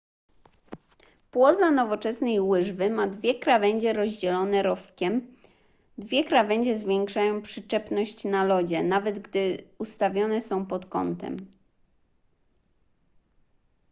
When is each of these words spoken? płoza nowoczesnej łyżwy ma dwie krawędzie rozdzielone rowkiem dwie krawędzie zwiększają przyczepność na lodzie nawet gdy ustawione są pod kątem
płoza 1.31 1.71
nowoczesnej 1.71 2.39
łyżwy 2.39 2.89
ma 2.89 3.07
dwie 3.07 3.39
krawędzie 3.39 3.93
rozdzielone 3.93 4.63
rowkiem 4.63 5.35
dwie 5.97 6.23
krawędzie 6.23 6.77
zwiększają 6.77 7.41
przyczepność 7.41 8.23
na 8.23 8.43
lodzie 8.45 8.83
nawet 8.83 9.19
gdy 9.19 9.57
ustawione 9.79 10.41
są 10.41 10.65
pod 10.65 10.85
kątem 10.85 11.37